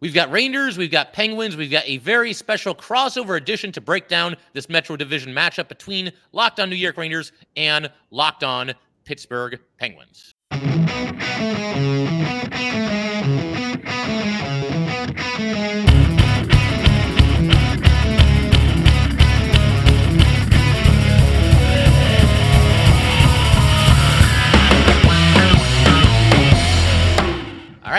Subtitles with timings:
[0.00, 4.08] We've got Rangers, we've got Penguins, we've got a very special crossover edition to break
[4.08, 8.72] down this Metro Division matchup between Locked On New York Rangers and Locked On
[9.04, 10.34] Pittsburgh Penguins.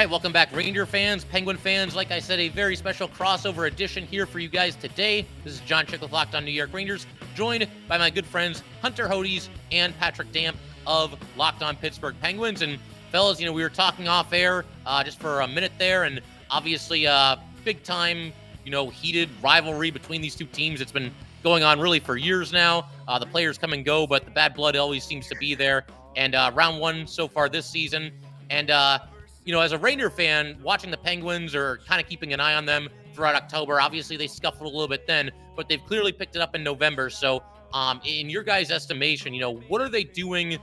[0.01, 1.95] Right, welcome back, Ranger fans, Penguin fans.
[1.95, 5.27] Like I said, a very special crossover edition here for you guys today.
[5.43, 8.63] This is John Chick with Locked On New York Rangers, joined by my good friends
[8.81, 12.63] Hunter Hodies and Patrick Damp of Locked On Pittsburgh Penguins.
[12.63, 12.79] And
[13.11, 16.19] fellas, you know, we were talking off air uh, just for a minute there, and
[16.49, 18.33] obviously, uh, big time,
[18.65, 20.81] you know, heated rivalry between these two teams.
[20.81, 21.13] It's been
[21.43, 22.89] going on really for years now.
[23.07, 25.85] Uh, the players come and go, but the bad blood always seems to be there.
[26.15, 28.11] And uh, round one so far this season,
[28.49, 28.97] and uh,
[29.43, 32.53] you know, as a Ranger fan, watching the Penguins or kind of keeping an eye
[32.53, 36.35] on them throughout October, obviously they scuffled a little bit then, but they've clearly picked
[36.35, 37.09] it up in November.
[37.09, 40.57] So, um, in your guys' estimation, you know, what are they doing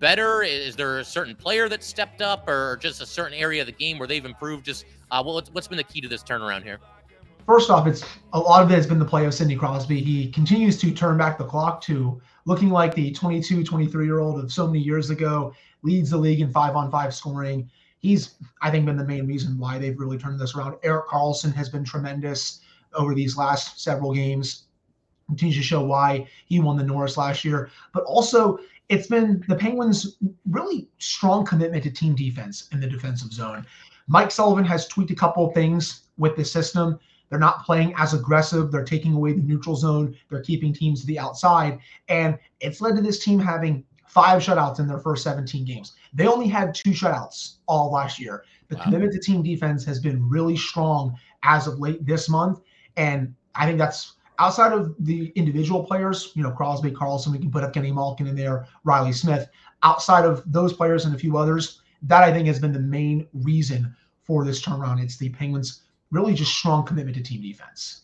[0.00, 0.42] better?
[0.42, 3.72] Is there a certain player that stepped up, or just a certain area of the
[3.72, 4.64] game where they've improved?
[4.64, 6.78] Just uh, what's what's been the key to this turnaround here?
[7.46, 10.00] First off, it's a lot of it has been the play of Sidney Crosby.
[10.00, 14.42] He continues to turn back the clock to looking like the 22, 23 year old
[14.42, 15.54] of so many years ago.
[15.82, 19.58] Leads the league in five on five scoring he's I think been the main reason
[19.58, 20.76] why they've really turned this around.
[20.82, 22.60] Erik Karlsson has been tremendous
[22.94, 24.64] over these last several games.
[25.26, 28.58] Continues to show why he won the Norris last year, but also
[28.88, 30.16] it's been the Penguins'
[30.48, 33.66] really strong commitment to team defense in the defensive zone.
[34.06, 36.98] Mike Sullivan has tweaked a couple of things with the system.
[37.28, 38.70] They're not playing as aggressive.
[38.70, 40.16] They're taking away the neutral zone.
[40.30, 41.80] They're keeping teams to the outside.
[42.08, 45.92] And it's led to this team having five shutouts in their first 17 games.
[46.16, 48.44] They only had two shutouts all last year.
[48.68, 48.84] The wow.
[48.84, 52.62] commitment to team defense has been really strong as of late this month.
[52.96, 57.50] And I think that's outside of the individual players, you know, Crosby, Karlsson, we can
[57.50, 59.46] put up Kenny Malkin in there, Riley Smith.
[59.82, 63.28] Outside of those players and a few others, that I think has been the main
[63.34, 65.02] reason for this turnaround.
[65.02, 68.02] It's the Penguins' really just strong commitment to team defense.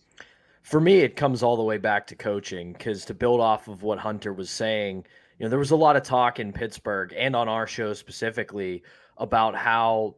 [0.63, 3.83] For me, it comes all the way back to coaching because to build off of
[3.83, 5.07] what Hunter was saying–
[5.43, 8.85] you know, there was a lot of talk in Pittsburgh and on our show specifically
[9.17, 10.15] about how,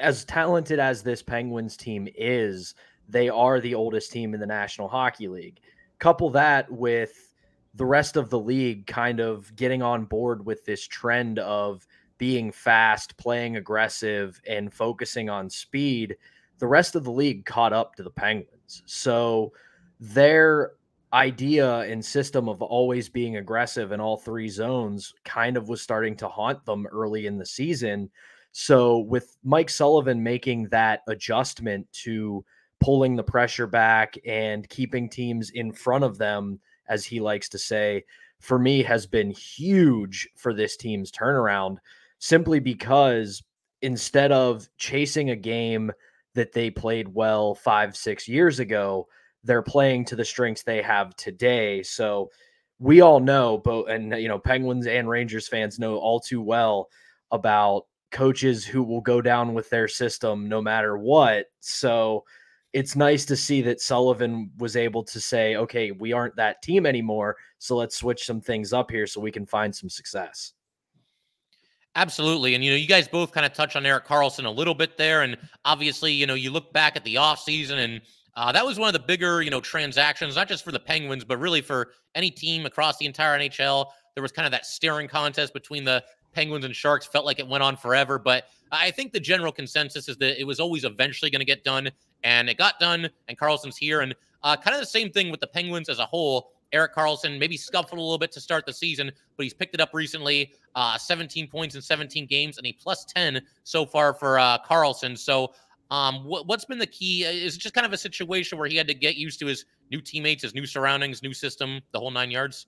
[0.00, 2.74] as talented as this Penguins team is,
[3.08, 5.60] they are the oldest team in the National Hockey League.
[6.00, 7.32] Couple that with
[7.76, 11.86] the rest of the league kind of getting on board with this trend of
[12.18, 16.16] being fast, playing aggressive, and focusing on speed.
[16.58, 18.82] The rest of the league caught up to the Penguins.
[18.84, 19.52] So
[20.00, 20.72] their
[21.16, 26.14] idea and system of always being aggressive in all three zones kind of was starting
[26.16, 28.10] to haunt them early in the season.
[28.52, 32.44] So, with Mike Sullivan making that adjustment to
[32.80, 37.58] pulling the pressure back and keeping teams in front of them, as he likes to
[37.58, 38.04] say,
[38.40, 41.78] for me has been huge for this team's turnaround
[42.18, 43.42] simply because
[43.80, 45.90] instead of chasing a game
[46.34, 49.06] that they played well five, six years ago,
[49.46, 51.82] they're playing to the strengths they have today.
[51.82, 52.30] So
[52.78, 56.88] we all know, both and you know, Penguins and Rangers fans know all too well
[57.30, 61.46] about coaches who will go down with their system no matter what.
[61.60, 62.24] So
[62.72, 66.84] it's nice to see that Sullivan was able to say, okay, we aren't that team
[66.84, 67.36] anymore.
[67.58, 70.52] So let's switch some things up here so we can find some success.
[71.94, 72.54] Absolutely.
[72.54, 74.98] And, you know, you guys both kind of touch on Erik Karlsson a little bit
[74.98, 75.22] there.
[75.22, 78.02] And obviously, you know, you look back at the offseason and
[78.36, 81.24] uh, that was one of the bigger, you know, transactions, not just for the Penguins,
[81.24, 83.86] but really for any team across the entire NHL.
[84.14, 87.06] There was kind of that staring contest between the Penguins and Sharks.
[87.06, 90.44] Felt like it went on forever, but I think the general consensus is that it
[90.44, 91.90] was always eventually going to get done,
[92.24, 93.08] and it got done.
[93.28, 96.06] And Karlsson's here, and uh, kind of the same thing with the Penguins as a
[96.06, 96.50] whole.
[96.72, 99.80] Erik Karlsson maybe scuffled a little bit to start the season, but he's picked it
[99.80, 100.52] up recently.
[100.74, 105.16] Uh, 17 points in 17 games and a plus 10 so far for uh, Karlsson.
[105.16, 105.54] So
[105.90, 107.24] um, what, has been the key?
[107.26, 109.46] Uh, is it just kind of a situation where he had to get used to
[109.46, 112.66] his new teammates, his new surroundings, new system, the whole nine yards?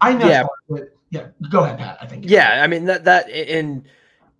[0.00, 0.28] I know.
[0.28, 1.28] Yeah, but yeah.
[1.50, 1.98] Go ahead, Pat.
[2.00, 2.24] I think.
[2.26, 3.84] Yeah, I mean that that and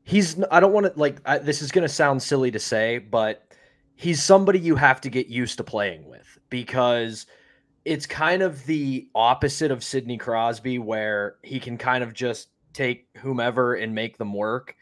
[0.04, 0.42] he's.
[0.50, 1.20] I don't want to like.
[1.24, 3.46] I, this is going to sound silly to say, but
[3.94, 7.26] he's somebody you have to get used to playing with because
[7.84, 13.06] it's kind of the opposite of Sidney Crosby, where he can kind of just take
[13.18, 14.76] whomever and make them work.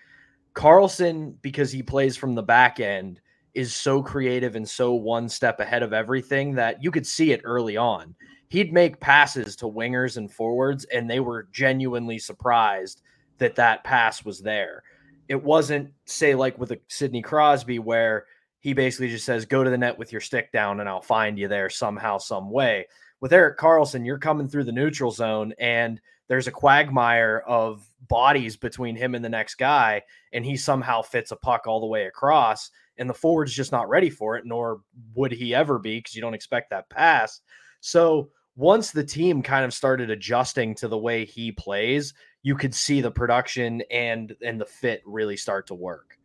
[0.61, 3.19] Karlsson, because he plays from the back end,
[3.55, 7.41] is so creative and so one step ahead of everything that you could see it
[7.45, 8.15] early on.
[8.49, 13.01] He'd make passes to wingers and forwards, and they were genuinely surprised
[13.39, 14.83] that that pass was there.
[15.29, 18.27] It wasn't, say, like with a Sidney Crosby, where
[18.59, 21.39] he basically just says, "Go to the net with your stick down, and I'll find
[21.39, 22.87] you there somehow, some way."
[23.21, 28.57] With Erik Karlsson, you're coming through the neutral zone, and there's a quagmire of bodies
[28.57, 30.01] between him and the next guy,
[30.33, 33.89] and he somehow fits a puck all the way across, and the forward's just not
[33.89, 34.83] ready for it, nor
[35.17, 37.41] would he ever be because you don't expect that pass.
[37.81, 42.77] So once the team kind of started adjusting to the way he plays, you could
[42.77, 46.17] see the production and and the fit really start to work.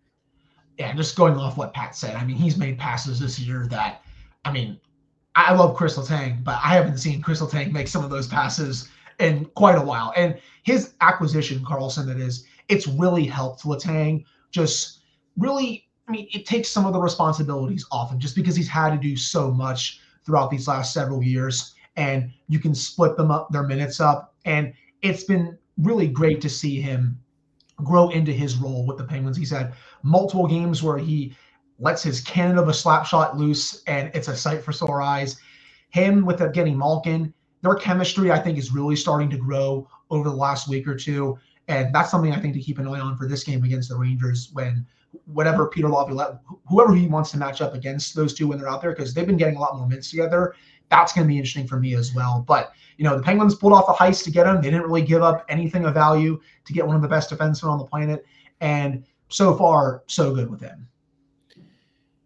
[0.77, 4.03] Yeah, just going off what Pat said, I mean, he's made passes this year that,
[4.43, 4.79] I mean,
[5.33, 8.89] I love Kris Letang, but I haven't seen Kris Letang make some of those passes
[9.19, 10.13] in quite a while.
[10.15, 15.01] And his acquisition, Karlsson, that is, it's really helped Letang just
[15.37, 18.91] really, I mean, it takes some of the responsibilities off him just because he's had
[18.91, 23.49] to do so much throughout these last several years and you can split them up,
[23.51, 24.35] their minutes up.
[24.45, 27.19] And it's been really great to see him
[27.83, 29.37] grow into his role with the Penguins.
[29.37, 29.73] He's had
[30.03, 31.35] multiple games where he
[31.79, 35.37] lets his cannon of a slap shot loose, and it's a sight for sore eyes.
[35.89, 40.35] Him with Evgeny Malkin, their chemistry, I think, is really starting to grow over the
[40.35, 41.37] last week or two.
[41.67, 43.95] And that's something I think to keep an eye on for this game against the
[43.95, 44.85] Rangers when
[45.25, 48.81] whatever Peter Laviolette, whoever he wants to match up against those two when they're out
[48.81, 50.53] there, because they've been getting a lot more minutes together
[50.89, 52.43] that's going to be interesting for me as well.
[52.47, 54.57] But you know, the Penguins pulled off a heist to get him.
[54.57, 57.69] They didn't really give up anything of value to get one of the best defensemen
[57.69, 58.25] on the planet,
[58.61, 60.87] and so far, so good with him.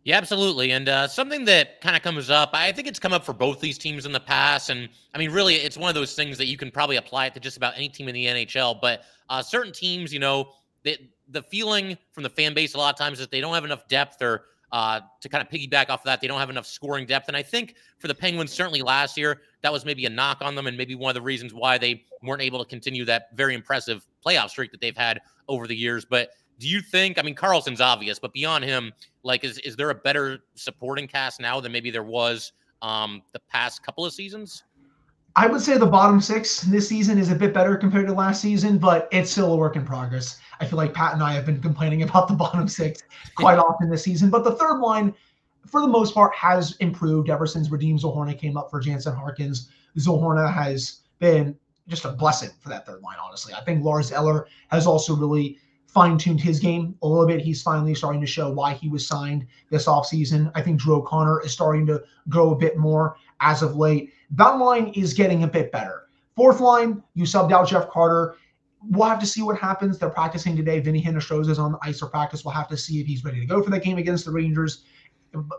[0.10, 0.72] Yeah, absolutely.
[0.72, 3.60] And uh, something that kind of comes up, I think it's come up for both
[3.60, 4.72] these teams in the past.
[4.72, 7.36] And I mean, really, it's one of those things that you can probably apply it
[7.36, 8.82] to just about any team in the NHL.
[8.82, 10.98] But uh, certain teams, you know, the,
[11.28, 13.66] the feeling from the fan base a lot of times is that they don't have
[13.66, 16.22] enough depth or uh, to kind of piggyback off of that.
[16.22, 17.28] They don't have enough scoring depth.
[17.28, 20.56] And I think for the Penguins, certainly last year, that was maybe a knock on
[20.56, 23.54] them and maybe one of the reasons why they weren't able to continue that very
[23.54, 26.04] impressive playoff streak that they've had over the years.
[26.04, 28.92] But do you think, I mean, Karlsson's obvious, but beyond him,
[29.24, 32.52] like, is, is there a better supporting cast now than maybe there was
[32.82, 34.64] um, the past couple of seasons?
[35.36, 38.42] I would say the bottom six this season is a bit better compared to last
[38.42, 40.40] season, but it's still a work in progress.
[40.60, 43.04] I feel like Pat and I have been complaining about the bottom six
[43.36, 45.14] quite often this season, but the third line,
[45.66, 49.70] for the most part, has improved ever since Radim Zohorna came up for Jansen Harkins.
[49.98, 51.58] Zohorna has been
[51.88, 53.54] just a blessing for that third line, honestly.
[53.54, 55.58] I think Lars Eller has also really
[55.94, 57.42] fine-tuned his game a little bit.
[57.42, 60.52] He's finally starting to show why he was signed this offseason.
[60.54, 64.14] I think Drew O'Connor is starting to grow a bit more as of late.
[64.32, 66.04] That line is getting a bit better.
[66.36, 68.36] Fourth line, you subbed out Jeff Carter.
[68.92, 69.98] We'll have to see what happens.
[69.98, 70.80] They're practicing today.
[70.80, 72.46] Vinny Hinostroza is on the ice for practice.
[72.46, 74.84] We'll have to see if he's ready to go for that game against the Rangers.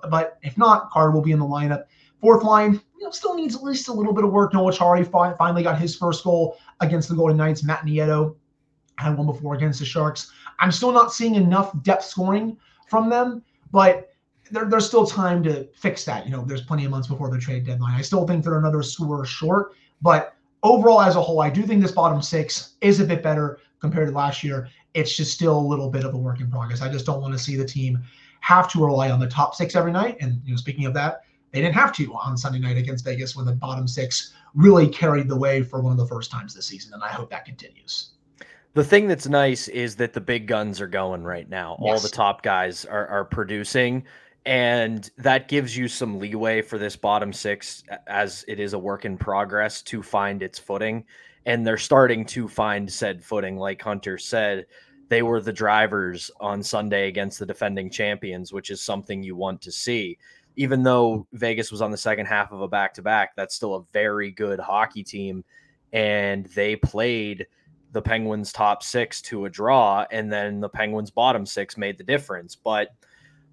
[0.08, 1.84] But if not, Carter will be in the lineup.
[2.20, 4.54] Fourth line, you know, still needs at least a little bit of work.
[4.54, 7.64] Noel Acciari finally got his first goal against the Golden Knights.
[7.64, 8.36] Matt Nieto
[9.00, 10.30] had one before against the Sharks.
[10.58, 12.56] I'm still not seeing enough depth scoring
[12.88, 13.42] from them,
[13.72, 14.12] but
[14.50, 16.24] there, there's still time to fix that.
[16.26, 17.94] You know, there's plenty of months before the trade deadline.
[17.94, 21.82] I still think they're another score short, but overall, as a whole, I do think
[21.82, 24.68] this bottom six is a bit better compared to last year.
[24.94, 26.82] It's just still a little bit of a work in progress.
[26.82, 28.02] I just don't want to see the team
[28.40, 30.16] have to rely on the top six every night.
[30.20, 33.34] And you know, speaking of that, they didn't have to on Sunday night against Vegas
[33.34, 36.66] when the bottom six really carried the way for one of the first times this
[36.66, 38.10] season, and I hope that continues.
[38.74, 41.76] The thing that's nice is that the big guns are going right now.
[41.80, 41.92] Yes.
[41.92, 44.04] All the top guys are, are producing
[44.46, 49.04] and that gives you some leeway for this bottom six as it is a work
[49.04, 51.04] in progress to find its footing
[51.46, 54.66] and they're starting to find said footing like hunter said
[55.08, 59.60] they were the drivers on sunday against the defending champions which is something you want
[59.60, 60.16] to see
[60.56, 64.30] even though vegas was on the second half of a back-to-back that's still a very
[64.30, 65.44] good hockey team
[65.92, 67.46] and they played
[67.92, 72.04] the penguins top six to a draw and then the penguins bottom six made the
[72.04, 72.90] difference but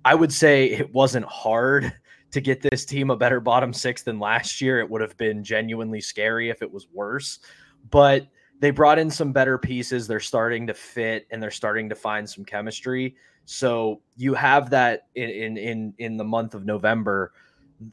[0.05, 1.91] I would say it wasn't hard
[2.31, 4.79] to get this team a better bottom six than last year.
[4.79, 7.39] It would have been genuinely scary if it was worse.
[7.89, 8.27] But
[8.59, 10.07] they brought in some better pieces.
[10.07, 13.15] They're starting to fit and they're starting to find some chemistry.
[13.45, 17.33] So you have that in in in, the month of November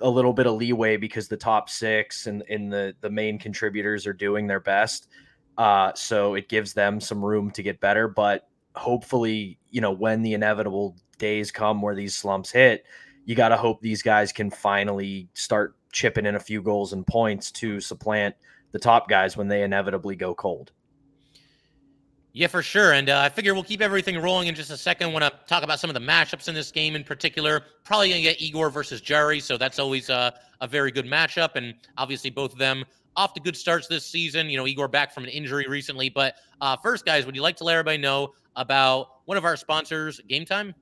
[0.00, 4.06] a little bit of leeway because the top six and in the the main contributors
[4.06, 5.08] are doing their best.
[5.56, 8.08] Uh, so it gives them some room to get better.
[8.08, 12.84] But hopefully, you know, when the inevitable days come where these slumps hit,
[13.24, 17.06] you got to hope these guys can finally start chipping in a few goals and
[17.06, 18.34] points to supplant
[18.72, 20.72] the top guys when they inevitably go cold.
[22.32, 22.94] Yeah, for sure.
[22.94, 25.12] And uh, I figure we'll keep everything rolling in just a second.
[25.12, 27.62] Want to talk about some of the matchups in this game in particular.
[27.84, 31.54] Probably going to get Igor versus Jarry, so that's always uh, a very good matchup.
[31.54, 32.84] And obviously, both of them
[33.16, 34.48] off to good starts this season.
[34.48, 36.08] You know, Igor back from an injury recently.
[36.08, 39.56] But uh, first, guys, would you like to let everybody know about one of our
[39.56, 40.74] sponsors, Game Time?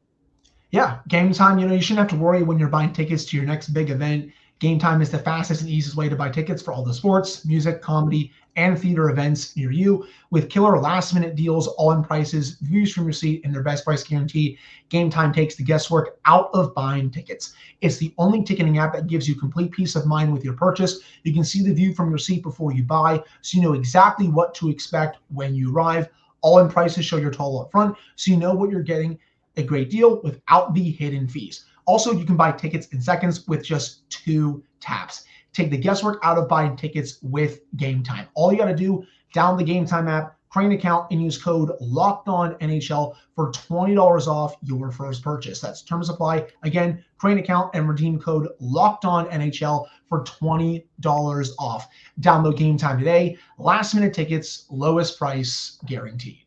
[0.72, 3.36] Yeah, game time, you know, you shouldn't have to worry when you're buying tickets to
[3.36, 4.32] your next big event.
[4.62, 7.44] Game time is the fastest and easiest way to buy tickets for all the sports,
[7.44, 12.58] music, comedy, and theater events near you with killer last minute deals, all in prices,
[12.60, 14.56] views from your seat, and their best price guarantee.
[14.88, 17.54] Game time takes the guesswork out of buying tickets.
[17.80, 21.00] It's the only ticketing app that gives you complete peace of mind with your purchase.
[21.24, 24.28] You can see the view from your seat before you buy, so you know exactly
[24.28, 26.08] what to expect when you arrive.
[26.40, 29.18] All in prices show your total up front, so you know what you're getting
[29.56, 31.64] a great deal without the hidden fees.
[31.86, 35.24] Also, you can buy tickets in seconds with just two taps.
[35.52, 38.26] Take the guesswork out of buying tickets with Game Time.
[38.34, 41.36] All you got to do, download the Game Time app, create an account, and use
[41.36, 45.60] code Locked On NHL for twenty dollars off your first purchase.
[45.60, 46.46] That's terms apply.
[46.62, 51.88] Again, create an account and redeem code Locked On NHL for twenty dollars off.
[52.20, 53.36] Download Game Time today.
[53.58, 56.41] Last minute tickets, lowest price guaranteed.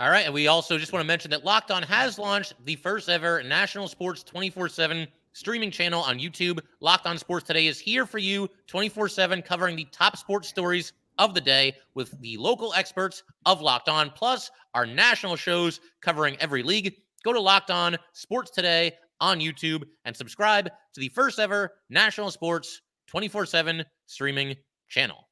[0.00, 0.24] All right.
[0.24, 3.42] And we also just want to mention that Locked On has launched the first ever
[3.44, 6.58] national sports 24 7 streaming channel on YouTube.
[6.80, 10.92] Locked On Sports Today is here for you 24 7, covering the top sports stories
[11.18, 16.36] of the day with the local experts of Locked On, plus our national shows covering
[16.40, 16.96] every league.
[17.24, 22.32] Go to Locked On Sports Today on YouTube and subscribe to the first ever national
[22.32, 24.56] sports 24 7 streaming
[24.88, 25.28] channel.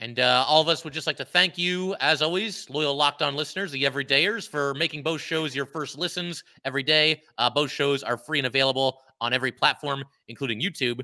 [0.00, 3.20] And uh, all of us would just like to thank you, as always, loyal Locked
[3.20, 7.22] On listeners, the everydayers, for making both shows your first listens every day.
[7.36, 11.00] Uh, both shows are free and available on every platform, including YouTube.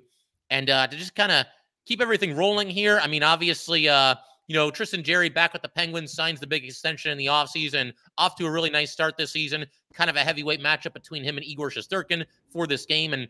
[0.50, 1.44] And uh, to just kind of
[1.86, 4.14] keep everything rolling here, I mean, obviously, uh,
[4.46, 7.92] you know, Tristan Jarry back with the Penguins signs the big extension in the offseason,
[8.18, 9.66] off to a really nice start this season.
[9.94, 13.12] Kind of a heavyweight matchup between him and Igor Shesterkin for this game.
[13.12, 13.26] And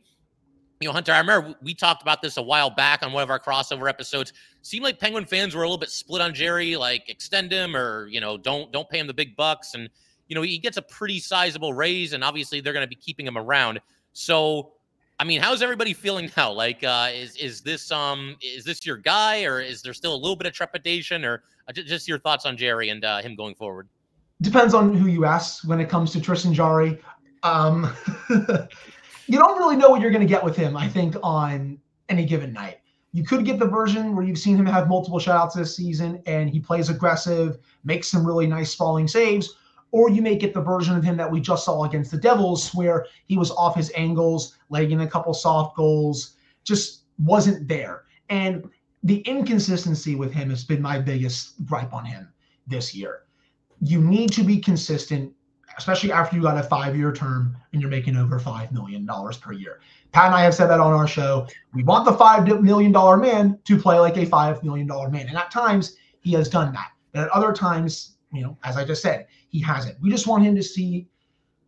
[0.80, 3.30] you know, Hunter, I remember we talked about this a while back on one of
[3.30, 4.32] our crossover episodes.
[4.62, 8.06] Seemed like Penguin fans were a little bit split on Jarry, like extend him or
[8.08, 9.74] you know don't don't pay him the big bucks.
[9.74, 9.88] And
[10.28, 13.26] you know he gets a pretty sizable raise, and obviously they're going to be keeping
[13.26, 13.80] him around.
[14.12, 14.72] So,
[15.18, 16.52] I mean, how's everybody feeling now?
[16.52, 20.16] Like, uh, is is this um is this your guy, or is there still a
[20.16, 23.54] little bit of trepidation, or uh, just your thoughts on Jarry and uh, him going
[23.54, 23.88] forward?
[24.42, 27.00] Depends on who you ask when it comes to Tristan Jarry.
[27.44, 27.94] Um,
[29.26, 31.78] you don't really know what you're going to get with him, I think, on
[32.08, 32.80] any given night.
[33.12, 36.50] You could get the version where you've seen him have multiple shutouts this season and
[36.50, 39.54] he plays aggressive, makes some really nice falling saves,
[39.92, 42.74] or you may get the version of him that we just saw against the Devils
[42.74, 48.02] where he was off his angles, letting in a couple soft goals, just wasn't there.
[48.28, 48.68] And
[49.04, 52.32] the inconsistency with him has been my biggest gripe on him
[52.66, 53.20] this year.
[53.80, 55.32] You need to be consistent
[55.76, 59.08] especially after you got a five year term and you're making over $5 million
[59.40, 59.80] per year.
[60.12, 61.46] Pat and I have said that on our show.
[61.72, 65.28] We want the $5 million man to play like a $5 million man.
[65.28, 66.92] And at times, he has done that.
[67.12, 70.00] But at other times, you know, as I just said, he hasn't.
[70.00, 71.08] We just want him to see,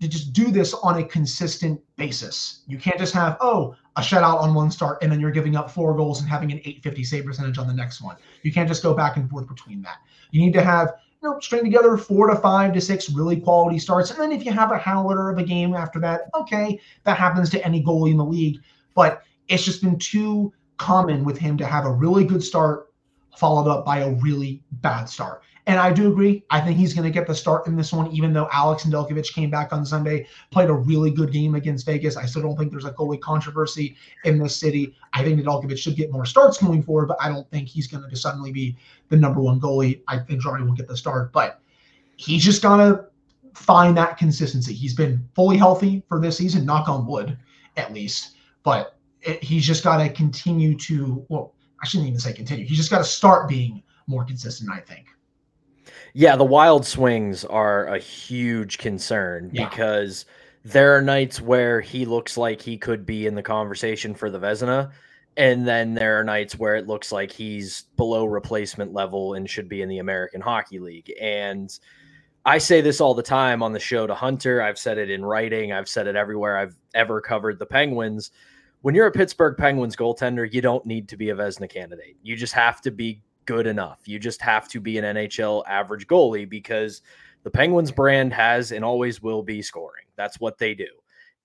[0.00, 2.62] to just do this on a consistent basis.
[2.66, 5.70] You can't just have, oh, a shutout on one start and then you're giving up
[5.70, 8.16] four goals and having an 850 save percentage on the next one.
[8.42, 9.98] You can't just go back and forth between that.
[10.30, 10.94] You need to have
[11.26, 14.10] know, string together four to five to six really quality starts.
[14.10, 17.50] And then if you have a howler of a game after that, okay, that happens
[17.50, 18.60] to any goalie in the league.
[18.94, 22.92] But it's just been too common with him to have a really good start
[23.36, 25.42] followed up by a really bad start.
[25.68, 26.44] And I do agree.
[26.50, 29.32] I think he's going to get the start in this one, even though Alex Nedeljkovic
[29.34, 32.16] came back on Sunday, played a really good game against Vegas.
[32.16, 34.94] I still don't think there's a goalie controversy in this city.
[35.12, 38.08] I think Nedeljkovic should get more starts going forward, but I don't think he's going
[38.08, 38.76] to suddenly be
[39.08, 40.02] the number one goalie.
[40.06, 41.60] I think Jarry will get the start, but
[42.16, 43.06] he's just got to
[43.54, 44.72] find that consistency.
[44.72, 47.36] He's been fully healthy for this season, knock on wood,
[47.76, 48.36] at least.
[48.62, 52.64] But it, he's just got to continue to, well, I shouldn't even say continue.
[52.64, 55.06] He's just got to start being more consistent, I think.
[56.18, 59.68] Yeah, the wild swings are a huge concern yeah.
[59.68, 60.24] because
[60.64, 64.40] there are nights where he looks like he could be in the conversation for the
[64.40, 64.92] Vezina,
[65.36, 69.68] and then there are nights where it looks like he's below replacement level and should
[69.68, 71.12] be in the American Hockey League.
[71.20, 71.78] And
[72.46, 74.62] I say this all the time on the show to Hunter.
[74.62, 75.74] I've said it in writing.
[75.74, 78.30] I've said it everywhere I've ever covered the Penguins.
[78.80, 82.16] When you're a Pittsburgh Penguins goaltender, you don't need to be a Vezina candidate.
[82.22, 84.00] You just have to be good enough.
[84.06, 87.02] You just have to be an NHL average goalie because
[87.42, 90.04] the Penguins brand has and always will be scoring.
[90.16, 90.88] That's what they do.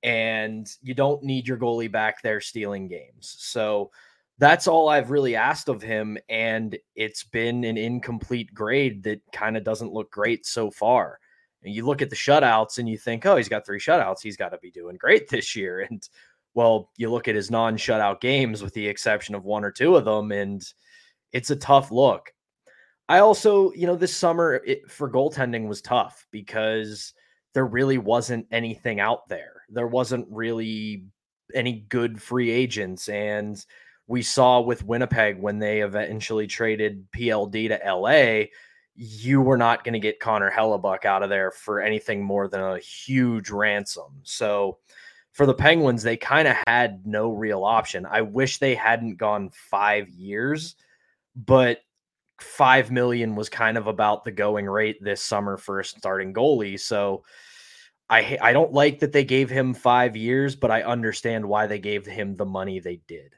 [0.03, 3.35] And you don't need your goalie back there stealing games.
[3.37, 3.91] So
[4.39, 6.17] that's all I've really asked of him.
[6.27, 11.19] And it's been an incomplete grade that kind of doesn't look great so far.
[11.63, 14.21] And you look at the shutouts and you think, oh, he's got three shutouts.
[14.23, 15.81] He's got to be doing great this year.
[15.81, 16.07] And
[16.53, 19.95] well, you look at his non shutout games with the exception of one or two
[19.95, 20.61] of them, and
[21.33, 22.33] it's a tough look.
[23.09, 27.13] I also, you know, this summer it, for goaltending was tough because
[27.53, 29.63] there really wasn't anything out there.
[29.69, 31.05] There wasn't really
[31.53, 33.09] any good free agents.
[33.09, 33.63] And
[34.07, 38.47] we saw with Winnipeg when they eventually traded PLD to LA,
[38.95, 42.61] you were not going to get Connor Hellebuyck out of there for anything more than
[42.61, 44.19] a huge ransom.
[44.23, 44.79] So
[45.31, 48.05] for the Penguins, they kind of had no real option.
[48.05, 50.75] I wish they hadn't gone five years,
[51.35, 51.79] but
[52.39, 56.79] five million was kind of about the going rate this summer for a starting goalie.
[56.79, 57.23] So
[58.09, 61.79] I I don't like that they gave him five years, but I understand why they
[61.79, 63.33] gave him the money they did.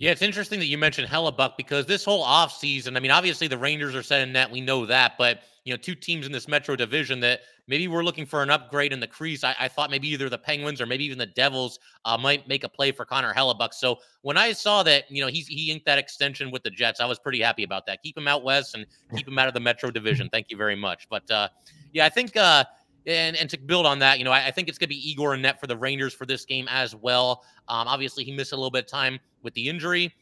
[0.00, 3.58] Yeah, it's interesting that you mentioned Hellebuyck because this whole offseason, I mean, obviously the
[3.58, 5.18] Rangers are setting that, We know that.
[5.18, 8.48] But, you know, two teams in this Metro division that maybe we're looking for an
[8.48, 9.44] upgrade in the crease.
[9.44, 12.64] I, I thought maybe either the Penguins or maybe even the Devils uh, might make
[12.64, 13.74] a play for Connor Hellebuyck.
[13.74, 16.98] So when I saw that, you know, he's, he inked that extension with the Jets,
[16.98, 18.02] I was pretty happy about that.
[18.02, 20.30] Keep him out west and keep him out of the Metro division.
[20.30, 21.08] Thank you very much.
[21.10, 21.48] But, uh,
[21.92, 22.38] yeah, I think.
[22.38, 22.64] Uh,
[23.06, 25.10] and and to build on that, you know, I, I think it's going to be
[25.10, 27.44] Igor net for the Rangers for this game as well.
[27.68, 30.14] Um, obviously, he missed a little bit of time with the injury,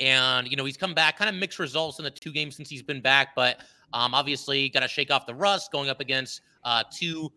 [0.00, 2.68] and you know he's come back, kind of mixed results in the two games since
[2.68, 3.60] he's been back, but
[3.92, 7.30] um, obviously got to shake off the rust going up against uh, two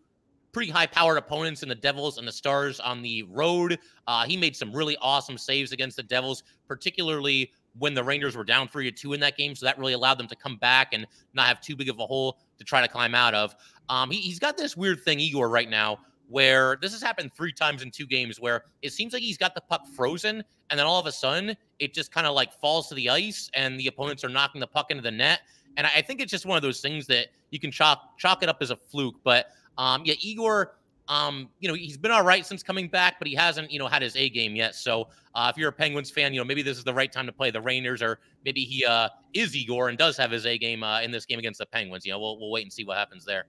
[0.52, 3.78] pretty high-powered opponents in the Devils and the Stars on the road.
[4.08, 8.44] Uh, he made some really awesome saves against the Devils, particularly when the Rangers were
[8.44, 9.54] down three to two in that game.
[9.54, 12.06] So that really allowed them to come back and not have too big of a
[12.06, 13.54] hole to try to climb out of.
[13.88, 15.98] Um, he, he's got this weird thing, Igor, right now,
[16.28, 19.54] where this has happened three times in two games where it seems like he's got
[19.54, 22.88] the puck frozen and then all of a sudden it just kind of like falls
[22.88, 25.40] to the ice and the opponents are knocking the puck into the net.
[25.76, 28.48] And I think it's just one of those things that you can chalk chalk it
[28.48, 29.16] up as a fluke.
[29.24, 29.46] But
[29.78, 30.72] um, yeah, Igor
[31.10, 33.88] um, you know, he's been all right since coming back, but he hasn't, you know,
[33.88, 34.76] had his A game yet.
[34.76, 37.26] So uh, if you're a Penguins fan, you know, maybe this is the right time
[37.26, 40.56] to play the Rangers, or maybe he uh, is Igor and does have his A
[40.56, 42.06] game uh, in this game against the Penguins.
[42.06, 43.46] You know, we'll we'll wait and see what happens there.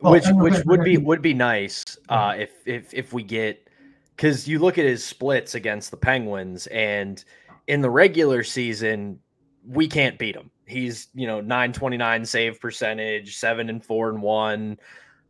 [0.00, 3.68] Well, which which would be would be nice uh, if if if we get
[4.16, 7.24] because you look at his splits against the Penguins, and
[7.68, 9.20] in the regular season,
[9.64, 10.50] we can't beat him.
[10.66, 14.76] He's you know nine twenty nine save percentage, seven and four and one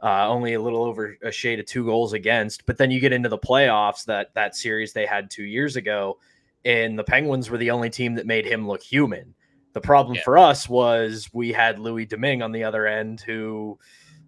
[0.02, 2.66] uh, only a little over a shade of two goals against.
[2.66, 6.18] But then you get into the playoffs that that series they had two years ago,
[6.64, 9.34] and the Penguins were the only team that made him look human.
[9.72, 10.22] The problem yeah.
[10.22, 13.78] for us was we had Louis Domingue on the other end who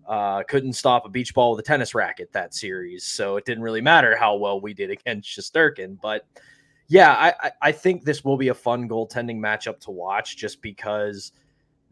[0.07, 3.05] uh, couldn't stop a beach ball with a tennis racket that series.
[3.05, 5.99] So it didn't really matter how well we did against Shesterkin.
[6.01, 6.27] But
[6.87, 11.33] yeah, I, I think this will be a fun goaltending matchup to watch just because–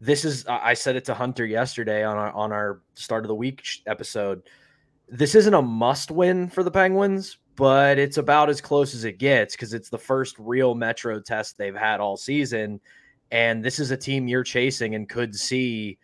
[0.01, 3.35] this is I said it to Hunter yesterday on our on our start of the
[3.35, 4.41] week episode.
[5.07, 9.19] This isn't a must win for the Penguins, but it's about as close as it
[9.19, 12.81] gets because it's the first real Metro test they've had all season,
[13.29, 15.99] and this is a team you're chasing and could see,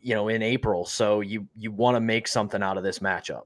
[0.00, 0.86] you know, in April.
[0.86, 3.42] So you you want to make something out of this matchup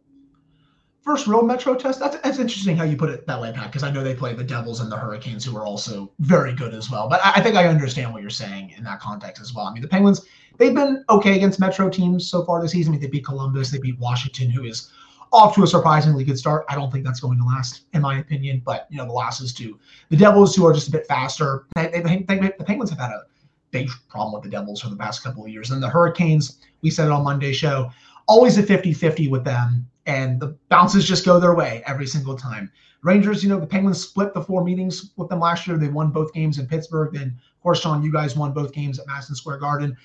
[1.08, 2.00] first real Metro test.
[2.00, 4.34] That's, that's interesting how you put it that way, Pat, because I know they play
[4.34, 7.08] the Devils and the Hurricanes, who are also very good as well.
[7.08, 9.64] But I, I, think I understand what you're saying in that context as well.
[9.64, 10.26] I mean, the Penguins,
[10.58, 12.90] they've been okay against Metro teams so far this season.
[12.90, 14.92] I mean, they beat Columbus, they beat Washington, who is
[15.32, 16.66] off to a surprisingly good start.
[16.68, 18.60] I don't think that's going to last, in my opinion.
[18.62, 21.88] But, you know, the losses to the Devils, who are just a bit faster, they,
[21.88, 23.22] they, they, the Penguins have had a
[23.70, 25.70] big problem with the Devils for the past couple of years.
[25.70, 27.90] And the Hurricanes, we said it on Monday show,
[28.26, 32.34] always a 50 50 with them and the bounces just go their way every single
[32.36, 32.72] time.
[33.02, 35.76] Rangers, you know, the Penguins split the four meetings with them last year.
[35.76, 37.12] They won both games in Pittsburgh.
[37.12, 39.96] Then, of course, Sean, you guys won both games at Madison Square Garden.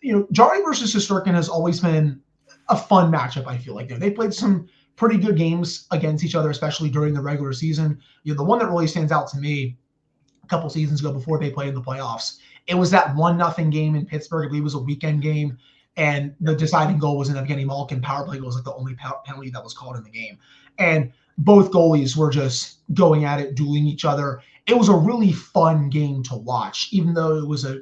[0.00, 2.22] You know, Jarry versus Shesterkin has always been
[2.70, 3.46] a fun matchup.
[3.46, 7.20] I feel like they played some pretty good games against each other, especially during the
[7.20, 7.98] regular season.
[8.22, 9.76] You know, the one that really stands out to me
[10.42, 13.68] a couple seasons ago before they played in the playoffs, it was that one nothing
[13.68, 14.46] game in Pittsburgh.
[14.46, 15.58] I believe it was a weekend game
[15.96, 18.94] and the deciding goal was an Evgeny Malkin power play goal was like the only
[19.24, 20.38] penalty that was called in the game.
[20.78, 24.40] And both goalies were just going at it, dueling each other.
[24.66, 27.80] It was a really fun game to watch, even though it was a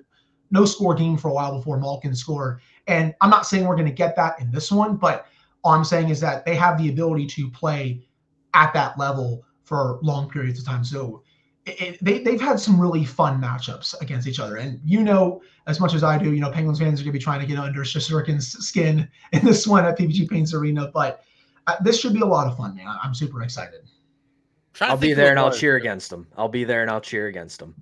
[0.51, 2.61] no score game for a while before Malkin scored.
[2.87, 5.27] And I'm not saying we're going to get that in this one, but
[5.63, 8.07] all I'm saying is that they have the ability to play
[8.55, 10.85] at that level for long periods of time.
[10.85, 11.23] So
[11.69, 14.57] it, they, they've had some really fun matchups against each other.
[14.57, 17.19] And you know, as much as I do, you know, Penguins fans are going to
[17.19, 20.91] be trying to get under Shesterkin's skin in this one at PPG Paints Arena.
[20.93, 21.25] But
[21.67, 22.87] uh, this should be a lot of fun, man.
[23.03, 23.81] I'm super excited.
[24.81, 26.27] I'll be there and I'll cheer against them.
[26.37, 27.75] I'll be there and I'll cheer against them.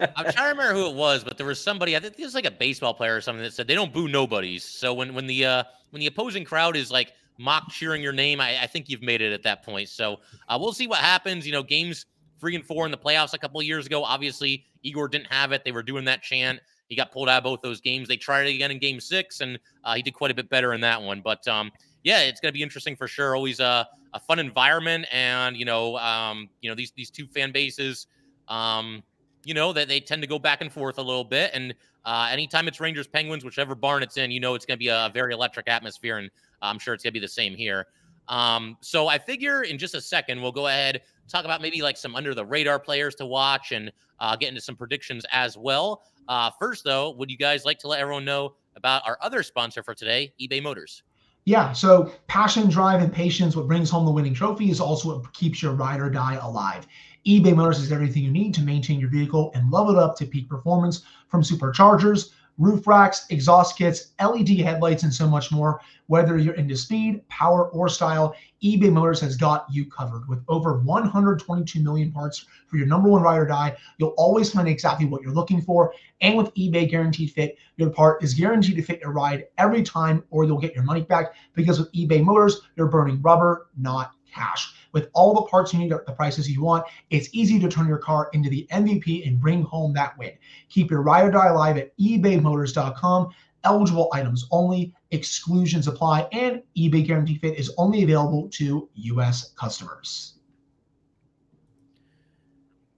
[0.00, 1.96] I'm trying to remember who it was, but there was somebody.
[1.96, 4.08] I think it was like a baseball player or something that said they don't boo
[4.08, 4.64] nobodies.
[4.64, 8.40] So when when the uh, when the opposing crowd is like mock cheering your name,
[8.40, 9.88] I, I think you've made it at that point.
[9.88, 11.46] So uh, we'll see what happens.
[11.46, 12.06] You know, games
[12.44, 14.04] three and four in the playoffs a couple of years ago.
[14.04, 15.64] Obviously, Igor didn't have it.
[15.64, 16.60] They were doing that chant.
[16.90, 18.06] he got pulled out of both those games.
[18.06, 20.74] They tried it again in game six, and uh, he did quite a bit better
[20.74, 21.22] in that one.
[21.22, 23.34] But um, yeah, it's going to be interesting for sure.
[23.34, 27.50] Always a, a fun environment, and you know, um, you know these these two fan
[27.50, 28.08] bases,
[28.48, 29.02] um,
[29.42, 31.50] you know that they tend to go back and forth a little bit.
[31.54, 34.84] And uh, anytime it's Rangers Penguins, whichever barn it's in, you know it's going to
[34.84, 36.30] be a very electric atmosphere, and
[36.60, 37.86] I'm sure it's going to be the same here.
[38.28, 41.96] Um, so I figure in just a second we'll go ahead talk about maybe like
[41.96, 46.02] some under the radar players to watch and uh, get into some predictions as well.
[46.28, 49.82] Uh, first, though, would you guys like to let everyone know about our other sponsor
[49.82, 51.02] for today, eBay Motors?
[51.46, 55.32] Yeah, so passion, drive, and patience, what brings home the winning trophy, is also what
[55.34, 56.86] keeps your ride or die alive.
[57.26, 60.26] eBay Motors is everything you need to maintain your vehicle and level it up to
[60.26, 65.80] peak performance from superchargers roof racks, exhaust kits, LED headlights, and so much more.
[66.06, 70.28] Whether you're into speed, power, or style, eBay Motors has got you covered.
[70.28, 74.68] With over 122 million parts for your number one ride or die, you'll always find
[74.68, 75.92] exactly what you're looking for.
[76.20, 80.22] And with eBay Guaranteed Fit, your part is guaranteed to fit your ride every time,
[80.30, 81.34] or you'll get your money back.
[81.54, 84.74] Because with eBay Motors, you're burning rubber, not cash.
[84.92, 87.88] With all the parts you need at the prices you want, it's easy to turn
[87.88, 90.32] your car into the MVP and bring home that win.
[90.68, 93.30] Keep your ride or die alive at ebaymotors.com.
[93.64, 99.52] Eligible items only, exclusions apply, and eBay Guarantee Fit is only available to U.S.
[99.52, 100.34] customers.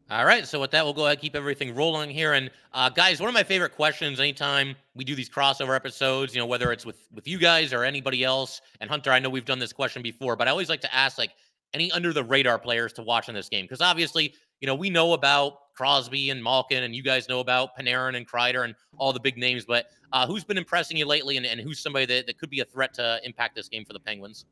[0.08, 0.46] All right.
[0.46, 2.34] So with that, we'll go ahead and keep everything rolling here.
[2.34, 6.40] And uh, guys, one of my favorite questions anytime we do these crossover episodes, you
[6.40, 8.60] know, whether it's with with you guys or anybody else.
[8.80, 11.18] And Hunter, I know we've done this question before, but I always like to ask
[11.18, 11.32] like
[11.74, 14.90] any under the radar players to watch in this game because obviously, you know, we
[14.90, 19.12] know about Crosby and Malkin, and you guys know about Panarin and Kreider and all
[19.12, 19.64] the big names.
[19.64, 22.60] But uh, who's been impressing you lately, and, and who's somebody that, that could be
[22.60, 24.46] a threat to impact this game for the Penguins?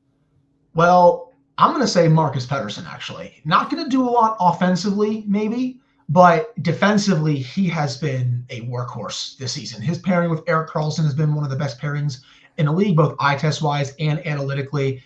[0.75, 3.41] Well, I'm going to say Marcus Pettersson, actually.
[3.45, 9.39] Not going to do a lot offensively, maybe, but defensively, he has been a workhorse
[9.39, 9.81] this season.
[9.81, 12.23] His pairing with Erik Karlsson has been one of the best pairings
[12.59, 15.03] in the league, both eye test wise and analytically.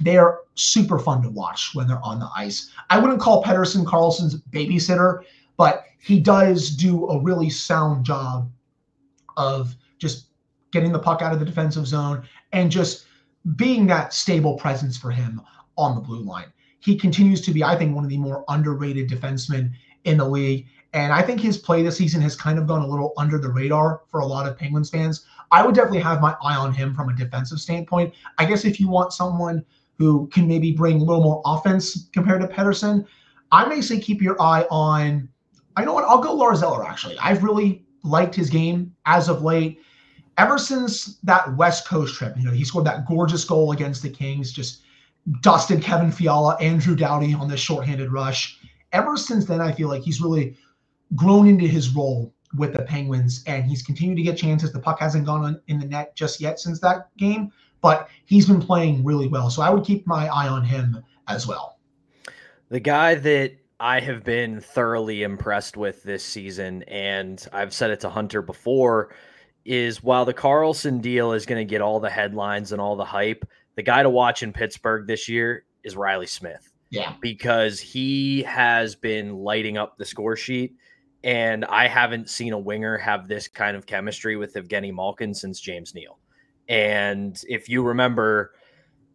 [0.00, 2.70] They are super fun to watch when they're on the ice.
[2.90, 5.22] I wouldn't call Pettersson Karlsson's babysitter,
[5.56, 8.50] but he does do a really sound job
[9.36, 10.26] of just
[10.72, 13.06] getting the puck out of the defensive zone and just
[13.54, 15.40] being that stable presence for him
[15.76, 16.52] on the blue line.
[16.80, 19.72] He continues to be, I think, one of the more underrated defensemen
[20.04, 20.66] in the league.
[20.92, 23.48] And I think his play this season has kind of gone a little under the
[23.48, 25.26] radar for a lot of Penguins fans.
[25.50, 28.14] I would definitely have my eye on him from a defensive standpoint.
[28.38, 29.64] I guess if you want someone
[29.98, 33.06] who can maybe bring a little more offense compared to Pettersson,
[33.52, 35.28] I may say keep your eye on.
[35.76, 37.18] I know what I'll go Lars Eller actually.
[37.18, 39.80] I've really liked his game as of late.
[40.38, 44.10] Ever since that West Coast trip, you know, he scored that gorgeous goal against the
[44.10, 44.82] Kings, just
[45.40, 48.58] dusted Kevin Fiala, and Drew Doughty on this shorthanded rush.
[48.92, 50.56] Ever since then, I feel like he's really
[51.14, 54.72] grown into his role with the Penguins, and he's continued to get chances.
[54.72, 58.46] The puck hasn't gone on in the net just yet since that game, but he's
[58.46, 59.50] been playing really well.
[59.50, 61.78] So I would keep my eye on him as well.
[62.68, 68.00] The guy that I have been thoroughly impressed with this season, and I've said it
[68.00, 69.14] to Hunter before,
[69.64, 73.04] is while the Karlsson deal is going to get all the headlines and all the
[73.04, 73.44] hype,
[73.76, 76.72] the guy to watch in Pittsburgh this year is Riley Smith.
[76.90, 77.14] Yeah.
[77.20, 80.74] Because he has been lighting up the score sheet.
[81.24, 85.60] And I haven't seen a winger have this kind of chemistry with Evgeny Malkin since
[85.60, 86.18] James Neal.
[86.68, 88.52] And if you remember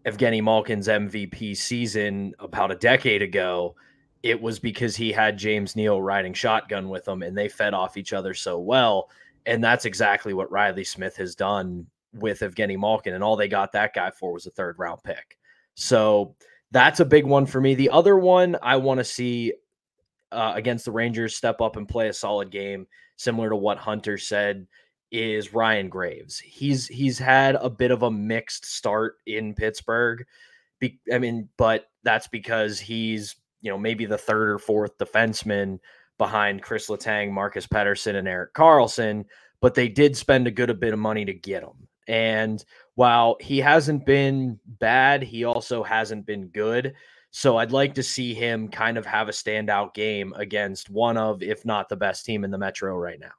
[0.05, 3.75] Evgeny Malkin's MVP season about a decade ago,
[4.23, 7.97] it was because he had James Neal riding shotgun with him and they fed off
[7.97, 9.09] each other so well.
[9.45, 13.71] And that's exactly what Riley Smith has done with Evgeny Malkin, and all they got
[13.73, 15.37] that guy for was a third round pick.
[15.75, 16.35] So
[16.71, 17.75] that's a big one for me.
[17.75, 19.53] The other one I want to see
[20.31, 24.17] uh, against the Rangers step up and play a solid game, similar to what Hunter
[24.17, 24.67] said,
[25.11, 26.39] is Ryan Graves.
[26.39, 30.25] He's he's had a bit of a mixed start in Pittsburgh.
[30.79, 35.79] Be, I mean, but that's because he's you know maybe the third or fourth defenseman
[36.17, 39.25] behind Kris Letang, Marcus Pettersson, and Erik Karlsson.
[39.59, 41.87] But they did spend a good a bit of money to get him.
[42.11, 42.63] And
[42.95, 46.93] while he hasn't been bad, he also hasn't been good.
[47.31, 51.41] So I'd like to see him kind of have a standout game against one of,
[51.41, 53.31] if not the best team in the Metro right now.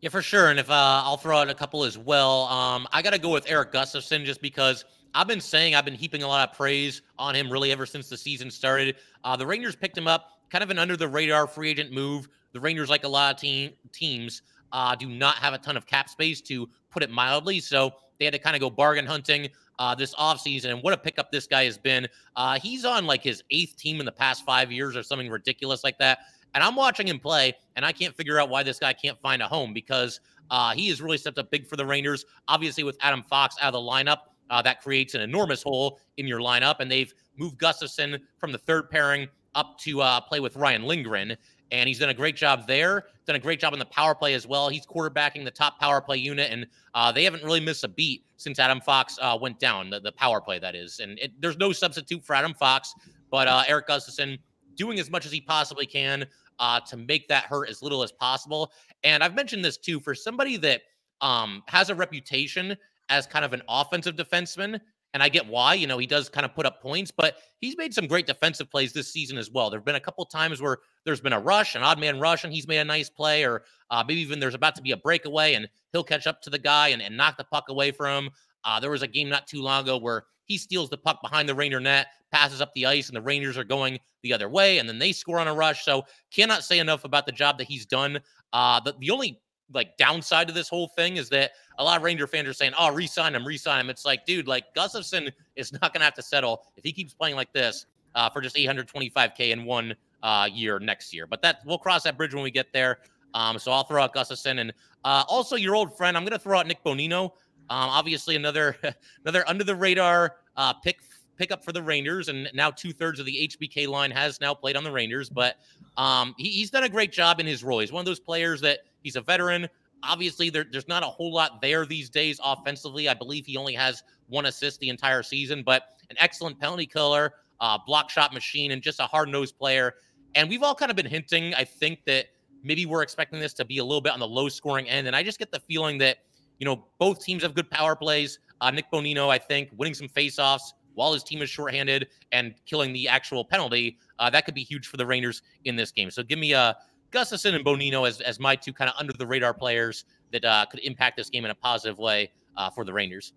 [0.00, 0.50] Yeah, for sure.
[0.50, 3.30] And if uh, I'll throw out a couple as well, um, I got to go
[3.30, 4.84] with Erik Gustafsson just because
[5.14, 8.08] I've been saying I've been heaping a lot of praise on him really ever since
[8.08, 8.96] the season started.
[9.22, 12.28] Uh, the Rangers picked him up, kind of an under the radar free agent move.
[12.52, 15.86] The Rangers, like a lot of team, teams, uh, do not have a ton of
[15.86, 17.60] cap space to put it mildly.
[17.60, 20.70] So they had to kind of go bargain hunting uh, this offseason.
[20.70, 22.08] And what a pickup this guy has been.
[22.36, 25.84] Uh, he's on like his eighth team in the past five years or something ridiculous
[25.84, 26.20] like that.
[26.54, 29.42] And I'm watching him play, and I can't figure out why this guy can't find
[29.42, 32.24] a home because uh, he has really stepped up big for the Rangers.
[32.48, 34.18] Obviously, with Adam Fox out of the lineup,
[34.50, 36.76] uh, that creates an enormous hole in your lineup.
[36.80, 41.36] And they've moved Gustafsson from the third pairing up to uh, play with Ryan Lindgren.
[41.70, 43.04] And he's done a great job there.
[43.26, 44.68] Done a great job in the power play as well.
[44.68, 48.24] He's quarterbacking the top power play unit, and uh, they haven't really missed a beat
[48.36, 51.00] since Adam Fox uh, went down, the, the power play that is.
[51.00, 52.94] And it, there's no substitute for Adam Fox,
[53.30, 54.38] but uh, Erik Gustafsson
[54.76, 56.24] doing as much as he possibly can
[56.58, 58.72] uh, to make that hurt as little as possible.
[59.04, 60.82] And I've mentioned this too for somebody that
[61.20, 62.76] um, has a reputation
[63.08, 64.80] as kind of an offensive defenseman.
[65.14, 67.76] And I get why, you know, he does kind of put up points, but he's
[67.78, 69.70] made some great defensive plays this season as well.
[69.70, 72.44] There have been a couple times where there's been a rush, an odd man rush,
[72.44, 74.96] and he's made a nice play, or uh, maybe even there's about to be a
[74.98, 78.26] breakaway and he'll catch up to the guy and, and knock the puck away from
[78.26, 78.32] him.
[78.64, 81.48] Uh, there was a game not too long ago where he steals the puck behind
[81.48, 84.78] the Ranger net, passes up the ice, and the Rangers are going the other way,
[84.78, 85.84] and then they score on a rush.
[85.84, 88.18] So cannot say enough about the job that he's done.
[88.52, 89.40] Uh, the, the only
[89.72, 92.72] like downside to this whole thing is that a lot of Ranger fans are saying,
[92.78, 96.14] "Oh, resign him, resign him." It's like, dude, like Gustafsson is not going to have
[96.14, 100.48] to settle if he keeps playing like this uh, for just 825k in one uh,
[100.50, 101.26] year next year.
[101.26, 102.98] But that we'll cross that bridge when we get there.
[103.34, 104.72] Um, so I'll throw out Gustafsson and
[105.04, 106.16] uh, also your old friend.
[106.16, 107.32] I'm going to throw out Nick Bonino.
[107.70, 108.76] Um, obviously, another
[109.24, 111.00] another under the radar uh, pick
[111.36, 114.76] pickup for the Rangers, and now two thirds of the HBK line has now played
[114.76, 115.30] on the Rangers.
[115.30, 115.58] But
[115.96, 117.78] um, he, he's done a great job in his role.
[117.78, 119.68] He's one of those players that He's a veteran.
[120.02, 123.08] Obviously, there, there's not a whole lot there these days offensively.
[123.08, 127.34] I believe he only has one assist the entire season, but an excellent penalty killer,
[127.60, 129.94] uh, block shot machine, and just a hard nosed player.
[130.34, 132.26] And we've all kind of been hinting, I think, that
[132.62, 135.06] maybe we're expecting this to be a little bit on the low scoring end.
[135.06, 136.18] And I just get the feeling that,
[136.58, 138.38] you know, both teams have good power plays.
[138.60, 142.92] Uh, Nick Bonino, I think, winning some faceoffs while his team is shorthanded and killing
[142.92, 146.10] the actual penalty, uh, that could be huge for the Rangers in this game.
[146.10, 146.76] So give me a
[147.10, 150.66] Gustafsson and Bonino as, as my two kind of under the radar players that uh,
[150.66, 153.32] could impact this game in a positive way uh, for the Rangers.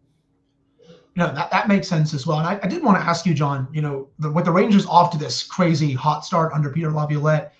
[1.15, 2.39] No, that, that makes sense as well.
[2.39, 4.85] And I, I did want to ask you, John, you know, the, with the Rangers
[4.85, 7.53] off to this crazy hot start under Peter Laviolette,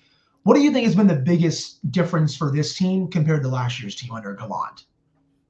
[0.44, 3.80] what do you think has been the biggest difference for this team compared to last
[3.80, 4.86] year's team under Gallant?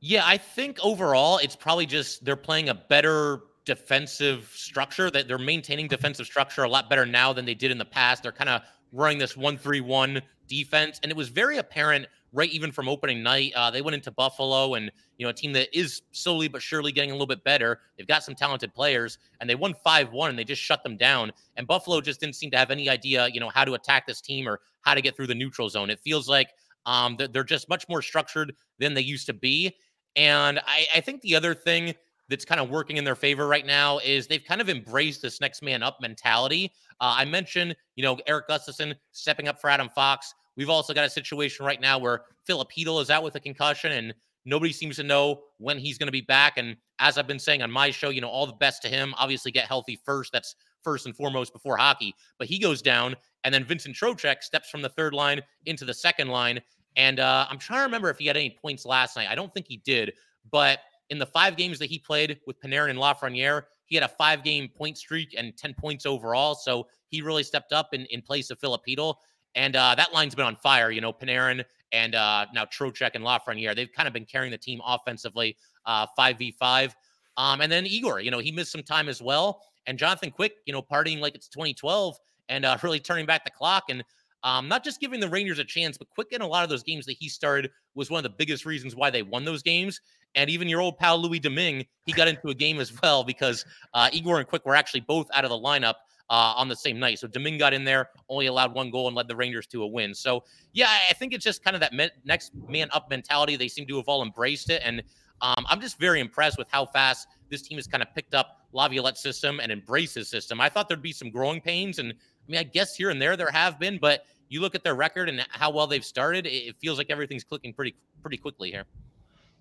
[0.00, 5.38] Yeah, I think overall it's probably just they're playing a better defensive structure that they're
[5.38, 8.24] maintaining defensive structure a lot better now than they did in the past.
[8.24, 10.20] They're kind of running this one three one
[10.52, 13.52] defense, and it was very apparent right even from opening night.
[13.54, 16.92] Uh, they went into Buffalo, and you know a team that is slowly but surely
[16.92, 17.80] getting a little bit better.
[17.96, 20.96] They've got some talented players, and they won five one, and they just shut them
[20.96, 21.32] down.
[21.56, 24.20] And Buffalo just didn't seem to have any idea, you know, how to attack this
[24.20, 25.88] team or how to get through the neutral zone.
[25.88, 26.50] It feels like
[26.84, 29.74] um, they're just much more structured than they used to be.
[30.16, 31.94] And I, I think the other thing
[32.28, 35.40] that's kind of working in their favor right now is they've kind of embraced this
[35.40, 36.72] next man up mentality.
[37.00, 40.34] Uh, I mentioned, you know, Erik Gustafsson stepping up for Adam Fox.
[40.56, 43.92] We've also got a situation right now where Filip Chytil is out with a concussion
[43.92, 46.58] and nobody seems to know when he's going to be back.
[46.58, 49.14] And as I've been saying on my show, you know, all the best to him.
[49.18, 50.32] Obviously, get healthy first.
[50.32, 52.14] That's first and foremost before hockey.
[52.38, 55.94] But he goes down, and then Vincent Trocheck steps from the third line into the
[55.94, 56.60] second line.
[56.96, 59.28] And uh, I'm trying to remember if he had any points last night.
[59.30, 60.12] I don't think he did,
[60.50, 64.08] but in the five games that he played with Panarin and Lafreniere, he had a
[64.08, 66.54] five game point streak and 10 points overall.
[66.54, 69.16] So he really stepped up in, in place of Filip Chytil.
[69.54, 70.90] And uh, that line's been on fire.
[70.90, 74.58] You know, Panarin and uh, now Trocheck and Lafreniere, they've kind of been carrying the
[74.58, 76.92] team offensively, uh, 5v5.
[77.36, 79.62] Um, and then Igor, you know, he missed some time as well.
[79.86, 82.16] And Jonathan Quick, you know, partying like it's 2012
[82.48, 83.84] and uh, really turning back the clock.
[83.88, 84.02] And
[84.44, 86.82] um, not just giving the Rangers a chance, but Quick in a lot of those
[86.82, 90.00] games that he started was one of the biggest reasons why they won those games.
[90.34, 93.64] And even your old pal Louis Domingue, he got into a game as well because
[93.94, 95.94] uh, Igor and Quick were actually both out of the lineup
[96.32, 97.18] uh, on the same night.
[97.18, 99.86] So Domingue got in there, only allowed one goal, and led the Rangers to a
[99.86, 100.14] win.
[100.14, 100.42] So
[100.72, 103.54] yeah, I think it's just kind of that me- next man up mentality.
[103.56, 105.02] They seem to have all embraced it, and
[105.42, 108.66] um, I'm just very impressed with how fast this team has kind of picked up
[108.72, 110.58] Laviolette's system and embraced his system.
[110.58, 113.36] I thought there'd be some growing pains, and I mean, I guess here and there
[113.36, 116.76] there have been, but you look at their record and how well they've started, it
[116.80, 118.86] feels like everything's clicking pretty pretty quickly here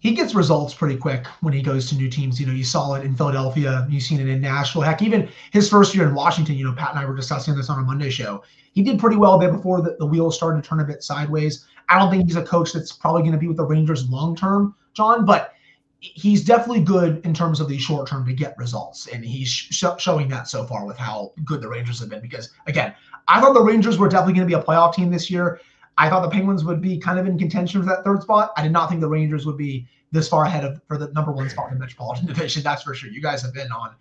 [0.02, 2.40] he gets results pretty quick when he goes to new teams.
[2.40, 4.82] You know, you saw it in Philadelphia, you've seen it in Nashville.
[4.82, 7.70] Heck, even his first year in Washington, you know, Pat and I were discussing this
[7.70, 8.44] on a Monday show.
[8.74, 11.68] He did pretty well there before the, the wheels started to turn a bit sideways.
[11.88, 14.36] I don't think he's a coach that's probably going to be with the Rangers long
[14.36, 15.54] term, John, but
[16.00, 19.06] he's definitely good in terms of the short term to get results.
[19.06, 22.22] And he's sh- showing that so far with how good the Rangers have been.
[22.22, 22.96] Because, again,
[23.28, 25.62] I thought the Rangers were definitely going to be a playoff team this year.
[25.98, 28.54] I thought the Penguins would be kind of in contention for that third spot.
[28.58, 31.32] I did not think the Rangers would be this far ahead of for the number
[31.32, 32.64] one spot in the Metropolitan Division.
[32.64, 33.10] That's for sure.
[33.10, 33.96] You guys have been on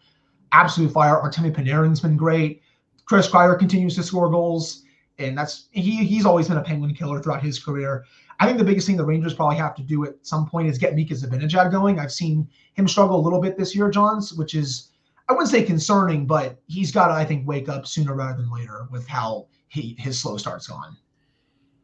[0.53, 1.21] absolute fire.
[1.23, 2.63] Artemi Panarin's been great.
[3.05, 4.85] Chris Kreider continues to score goals.
[5.19, 8.05] and that's he he's always been a Penguin killer throughout his career.
[8.39, 10.79] I think the biggest thing the Rangers probably have to do at some point is
[10.79, 11.99] get Mika Zibanejad going.
[11.99, 14.89] I've seen him struggle a little bit this year, Johns, which is
[15.29, 18.51] I wouldn't say concerning, but he's got to I think wake up sooner rather than
[18.51, 20.97] later with how he his slow start's gone.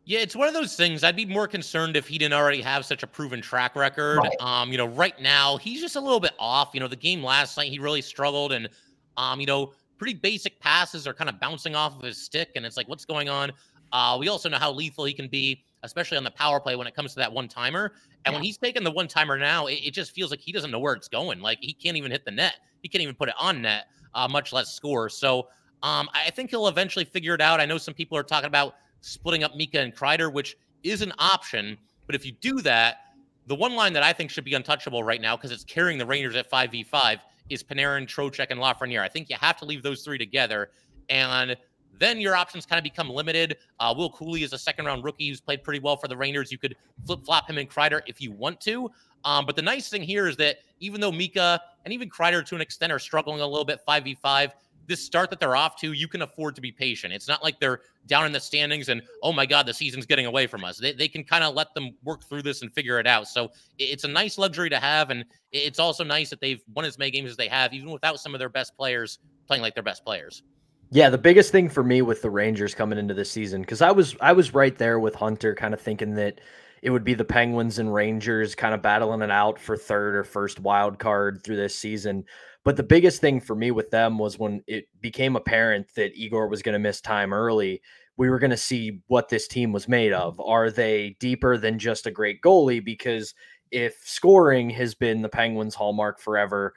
[0.09, 1.03] Yeah, it's one of those things.
[1.03, 4.19] I'd be more concerned if he didn't already have such a proven track record.
[4.19, 4.37] Right.
[4.41, 6.71] Um, you know, right now he's just a little bit off.
[6.75, 8.69] You know, the game last night he really struggled, and
[9.17, 12.65] um, you know, pretty basic passes are kind of bouncing off of his stick, and
[12.65, 13.51] it's like, what's going on?
[13.93, 16.87] Uh, we also know how lethal he can be, especially on the power play when
[16.87, 17.93] it comes to that one timer.
[18.25, 18.39] And yeah.
[18.39, 20.79] when he's taking the one timer now, it, it, just feels like he doesn't know
[20.79, 21.41] where it's going.
[21.41, 22.57] Like he can't even hit the net.
[22.83, 25.09] He can't even put it on net, uh, much less score.
[25.09, 25.49] So
[25.83, 27.61] um, I think he'll eventually figure it out.
[27.61, 31.13] I know some people are talking about splitting up Mika and Kreider, which is an
[31.19, 31.79] option.
[32.07, 32.99] But if you do that,
[33.47, 36.07] the one line that I think should be untouchable right now because it's carrying the
[36.07, 39.01] Rangers at 5v5 is Panarin, Trocheck, and Lafreniere.
[39.01, 40.71] I think you have to leave those three together.
[41.09, 41.57] And
[41.99, 43.57] then your options kind of become limited.
[43.79, 46.51] Uh, Will Cuylle is a second round rookie who's played pretty well for the Rangers.
[46.51, 48.91] You could flip flop him and Kreider if you want to.
[49.25, 52.55] Um, but the nice thing here is that even though Mika and even Kreider to
[52.55, 54.51] an extent are struggling a little bit 5v5,
[54.87, 57.13] this start that they're off to, you can afford to be patient.
[57.13, 60.27] It's not like they're down in the standings and, oh my God, the season's getting
[60.27, 60.79] away from us.
[60.79, 63.29] They, they can kind of let them work through this and figure it out.
[63.29, 65.11] So it's a nice luxury to have.
[65.11, 68.21] And it's also nice that they've won as many games as they have, even without
[68.21, 70.43] some of their best players playing like their best players.
[70.91, 73.91] Yeah, the biggest thing for me with the Rangers coming into this season, because I
[73.91, 76.41] was I was right there with Hunter, kind of thinking that
[76.83, 80.23] it would be the Penguins and Rangers kind of battling it out for third or
[80.23, 82.25] first wild card through this season.
[82.67, 86.49] But the biggest thing for me with them was when it became apparent that Igor
[86.49, 87.81] was going to miss time early,
[88.17, 90.41] we were going to see what this team was made of.
[90.41, 92.85] Are they deeper than just a great goalie?
[92.85, 93.37] Because
[93.71, 96.75] if scoring has been the Penguins' hallmark forever,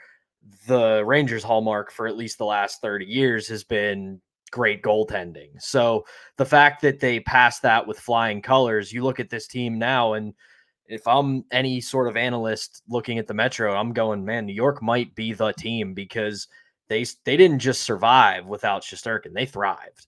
[0.68, 4.22] the Rangers' hallmark for at least the last 30 years has been
[4.52, 5.60] great goaltending.
[5.60, 6.06] So
[6.38, 10.14] the fact that they passed that with flying colors, you look at this team now
[10.14, 10.36] and
[10.90, 14.82] if I'm any sort of analyst looking at the Metro, I'm going, man, New York
[14.82, 16.48] might be the team because
[16.90, 20.08] they they didn't just survive without Shesterkin; they thrived.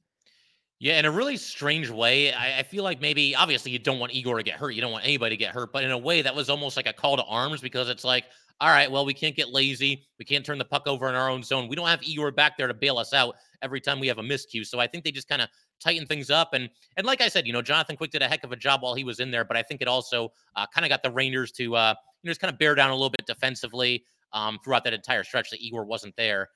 [0.80, 2.34] Yeah, in a really strange way.
[2.34, 4.72] I, I, feel like maybe obviously you don't want Igor to get hurt.
[4.72, 6.88] You don't want anybody to get hurt, but in a way that was almost like
[6.88, 8.26] a call to arms because it's like,
[8.60, 10.08] all right, well, we can't get lazy.
[10.18, 11.68] We can't turn the puck over in our own zone.
[11.68, 14.24] We don't have Igor back there to bail us out every time we have a
[14.24, 14.66] miscue.
[14.66, 15.50] So I think they just kind of
[15.82, 16.54] tighten things up.
[16.54, 18.82] And and like I said, you know, Jonathan Quick did a heck of a job
[18.82, 21.12] while he was in there, but I think it also uh, kind of got the
[21.12, 24.60] Rangers to uh, you know just kind of bear down a little bit defensively um,
[24.64, 26.50] throughout that entire stretch that Igor wasn't there.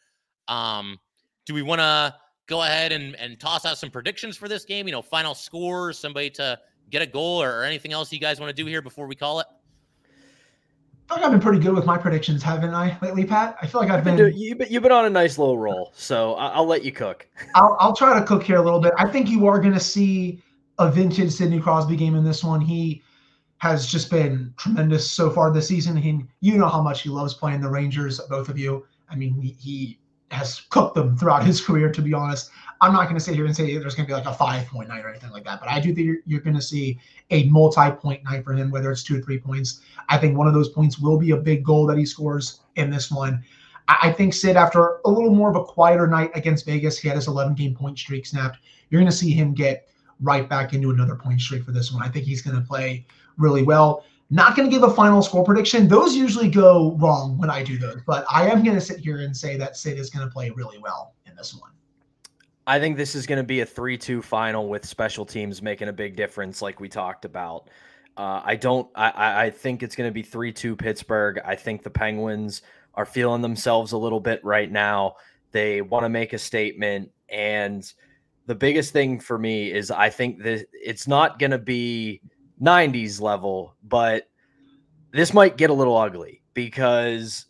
[0.48, 0.98] Um,
[1.46, 2.16] do we want to
[2.48, 4.88] go ahead and and toss out some predictions for this game?
[4.88, 6.60] You know, final score, somebody to
[6.90, 9.16] get a goal, or, or anything else you guys want to do here before we
[9.16, 9.48] call it?
[11.06, 13.58] I feel like I've been pretty good with my predictions, haven't I, lately, Pat?
[13.62, 14.16] I feel like I've been.
[14.16, 17.28] been you've, been you've been on a nice little roll, so I'll, let you cook.
[17.54, 18.92] I'll, I'll try to cook here a little bit.
[18.98, 20.42] I think you are going to see
[20.80, 22.60] a vintage Sidney Crosby game in this one.
[22.60, 23.04] He
[23.60, 25.96] has just been tremendous so far this season.
[25.96, 28.86] He, you know how much he loves playing the Rangers, both of you.
[29.08, 30.00] I mean, he, he
[30.36, 32.52] has cooked them throughout his career, to be honest.
[32.82, 34.68] I'm not going to sit here and say there's going to be like a five
[34.68, 37.00] point night or anything like that, but I do think you're, you're going to see
[37.32, 39.82] a multi point night for him, whether it's two or three points.
[40.10, 42.90] I think one of those points will be a big goal that he scores in
[42.90, 43.44] this one.
[43.88, 47.08] I, I think Sid, after a little more of a quieter night against Vegas, he
[47.08, 48.60] had his 11 game point streak snapped.
[48.90, 49.88] You're going to see him get
[50.22, 52.04] right back into another point streak for this one.
[52.04, 53.06] I think he's going to play
[53.38, 54.04] really well.
[54.32, 55.88] Not going to give a final score prediction.
[55.88, 59.20] Those usually go wrong when I do those, but I am going to sit here
[59.20, 61.72] and say that Sid is going to play really well in this one.
[62.68, 65.88] I think this is going to be a 3 2 final with special teams making
[65.88, 67.70] a big difference, like we talked about.
[68.18, 71.40] Uh, I don't, I, I think it's going to be 3 2 Pittsburgh.
[71.46, 72.64] I think the Penguins
[72.96, 75.16] are feeling themselves a little bit right now.
[75.52, 77.12] They want to make a statement.
[77.30, 77.92] And
[78.48, 82.22] the biggest thing for me is I think that it's not going to be
[82.62, 84.30] 90s level, but
[85.12, 87.46] this might get a little ugly because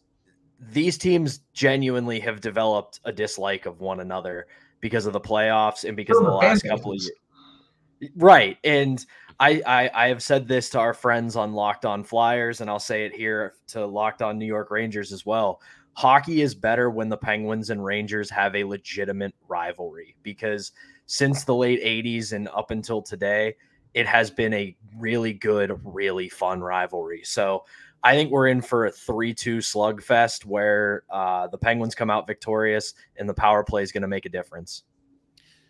[0.59, 4.47] these teams genuinely have developed a dislike of one another
[4.81, 8.11] because of the playoffs and because of the last couple of years.
[8.15, 8.57] Right.
[8.63, 9.03] And
[9.39, 12.79] I, I, I have said this to our friends on Locked On Flyers, and I'll
[12.79, 15.61] say it here to Locked On New York Rangers as well.
[15.93, 20.73] Hockey is better when the Penguins and Rangers have a legitimate rivalry because
[21.05, 23.55] since the late 80s and up until today,
[23.95, 27.21] it has been a really good, really fun rivalry.
[27.23, 27.63] So
[28.03, 32.27] I think we're in for a 3 2 slugfest where uh, the Penguins come out
[32.27, 34.83] victorious and the power play is going to make a difference.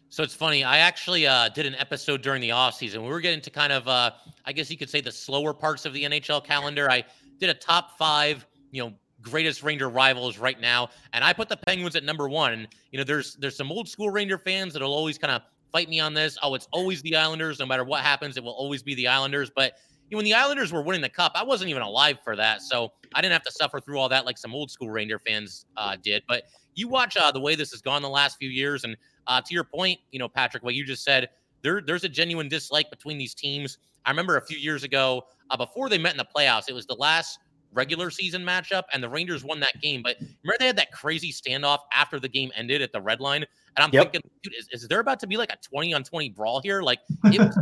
[0.10, 0.64] So it's funny.
[0.64, 3.02] I actually uh, did an episode during the offseason.
[3.04, 4.12] We were getting to kind of, uh,
[4.46, 6.90] I guess you could say, the slower parts of the NHL calendar.
[6.90, 7.04] I
[7.40, 11.58] did a top five, you know, greatest Ranger rivals right now, and I put the
[11.58, 12.68] Penguins at number one.
[12.92, 15.42] You know, there's there's some old school Ranger fans that'll always kind of
[15.76, 16.38] fight me on this.
[16.42, 17.60] Oh, it's always the Islanders.
[17.60, 19.52] No matter what happens, it will always be the Islanders.
[19.54, 19.74] But
[20.10, 22.62] you know, when the Islanders were winning the cup, I wasn't even alive for that,
[22.62, 25.66] so I didn't have to suffer through all that like some old school Ranger fans
[25.76, 26.24] uh, did.
[26.30, 26.44] But
[26.76, 28.96] you watch uh, the way this has gone the last few years, and
[29.28, 31.28] uh, to your point, you know, Patrick, what you just said,
[31.62, 33.78] there, there's a genuine dislike between these teams.
[34.06, 36.86] I remember a few years ago, uh, before they met in the playoffs, it was
[36.86, 37.40] the last
[37.74, 40.02] regular season matchup, and the Rangers won that game.
[40.02, 43.46] But remember, they had that crazy standoff after the game ended at the red line,
[43.76, 44.12] and I'm yep.
[44.12, 46.82] thinking, dude, is, is, there about to be like a 20 on 20 brawl here?
[46.82, 47.60] Like it was,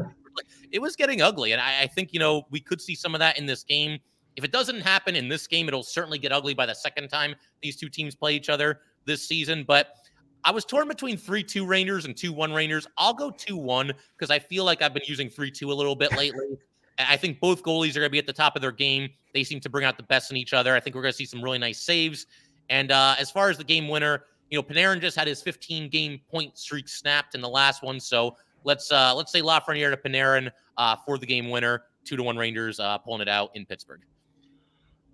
[0.72, 3.20] it was getting ugly, and I, I think you know we could see some of
[3.20, 4.00] that in this game.
[4.36, 7.36] If it doesn't happen in this game, it'll certainly get ugly by the second time
[7.62, 9.64] these two teams play each other this season.
[9.68, 9.96] But
[10.44, 12.88] I was torn between 3 2 Rangers and 2 1 Rangers.
[12.98, 15.96] I'll go 2 1 because I feel like I've been using 3 2 a little
[15.96, 16.58] bit lately.
[17.00, 19.10] I think both goalies are going to be at the top of their game.
[19.34, 20.76] They seem to bring out the best in each other.
[20.76, 22.28] I think we're going to see some really nice saves.
[22.70, 25.90] And uh, as far as the game winner, you know, Panarin just had his 15
[25.90, 28.00] game point streak snapped in the last one.
[28.00, 31.84] So let's uh, let's say Lafreniere to Panarin uh, for the game winner.
[32.06, 34.02] Two to one Rangers uh, pulling it out in Pittsburgh.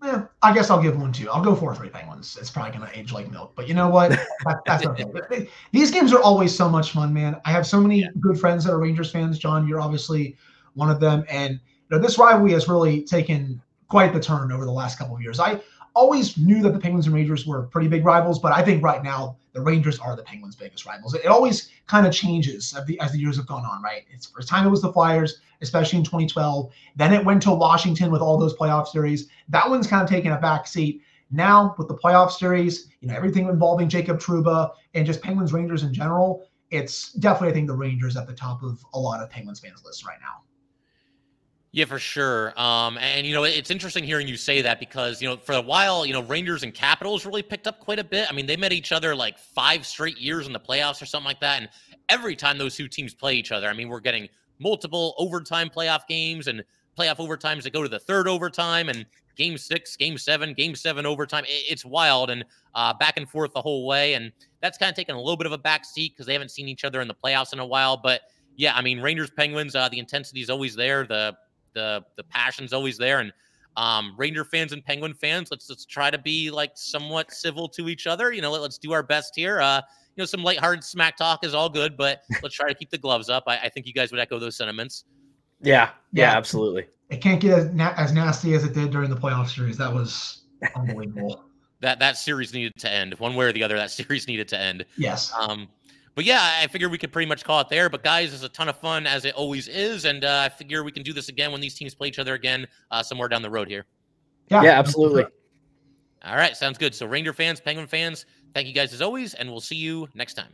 [0.03, 1.29] Yeah, I guess I'll give one too.
[1.29, 2.37] I'll go four three Penguins.
[2.39, 4.11] It's probably gonna age like milk, but you know what?
[4.45, 5.49] That, that's okay.
[5.73, 7.35] These games are always so much fun, man.
[7.43, 8.07] I have so many yeah.
[8.21, 9.37] good friends that are Rangers fans.
[9.37, 10.37] John, you're obviously
[10.75, 11.59] one of them, and you
[11.91, 15.39] know this rivalry has really taken quite the turn over the last couple of years.
[15.41, 15.59] I
[15.95, 19.03] always knew that the Penguins and Rangers were pretty big rivals, but I think right
[19.03, 21.13] now the Rangers are the Penguins' biggest rivals.
[21.13, 24.03] It, always kind of changes as the, as the years have gone on, right?
[24.11, 26.71] It's first time it was the Flyers, especially in 2012.
[26.95, 29.27] Then it went to Washington with all those playoff series.
[29.49, 31.01] That one's kind of taken a back seat.
[31.31, 35.83] Now with the playoff series, you know everything involving Jacob Trouba and just Penguins Rangers
[35.83, 39.29] in general, it's definitely I think the Rangers at the top of a lot of
[39.29, 40.41] Penguins fans lists right now.
[41.71, 42.59] Yeah, for sure.
[42.59, 45.61] Um, and you know, it's interesting hearing you say that because you know, for a
[45.61, 48.27] while, you know, Rangers and Capitals really picked up quite a bit.
[48.27, 51.27] I mean, they met each other like five straight years in the playoffs or something
[51.27, 51.61] like that.
[51.61, 51.69] And
[52.09, 56.07] every time those two teams play each other, I mean, we're getting multiple overtime playoff
[56.07, 56.63] games and
[56.97, 59.05] playoff overtimes that go to the third overtime and
[59.35, 61.43] game six, game seven, game seven overtime.
[61.47, 62.43] It's wild and
[62.73, 64.15] uh, back and forth the whole way.
[64.15, 66.49] And that's kind of taken a little bit of a back seat because they haven't
[66.49, 67.95] seen each other in the playoffs in a while.
[67.95, 68.21] But
[68.57, 71.05] yeah, I mean, Rangers Penguins, uh, the intensity is always there.
[71.05, 71.37] The
[71.73, 73.19] the the passion's always there.
[73.19, 73.31] And
[73.77, 77.89] um, Ranger fans and Penguin fans, let's let's try to be like somewhat civil to
[77.89, 78.31] each other.
[78.31, 79.61] You know, let, us do our best here.
[79.61, 79.81] Uh,
[80.15, 82.97] you know, some lighthearted smack talk is all good, but let's try to keep the
[82.97, 83.43] gloves up.
[83.47, 85.05] I, I think you guys would echo those sentiments.
[85.61, 86.87] Yeah, yeah, yeah, absolutely.
[87.09, 89.77] It can't get as, na- as nasty as it did during the playoff series.
[89.77, 90.41] That was
[90.75, 91.45] unbelievable.
[91.81, 93.75] that that series needed to end one way or the other.
[93.75, 94.85] That series needed to end.
[94.97, 95.33] Yes.
[95.37, 95.67] Um,
[96.19, 97.89] but yeah, I figure we could pretty much call it there.
[97.89, 100.83] But guys, it's a ton of fun as it always is, and uh, I figure
[100.83, 103.41] we can do this again when these teams play each other again uh, somewhere down
[103.41, 103.85] the road here.
[104.49, 105.23] Yeah, yeah, absolutely.
[106.25, 106.93] All right, sounds good.
[106.93, 110.33] So Ranger fans, Penguin fans, thank you guys as always, and we'll see you next
[110.33, 110.51] time.